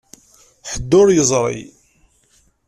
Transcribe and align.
Ḥedd 0.69 0.91
ur 1.01 1.07
yeẓri. 1.11 1.61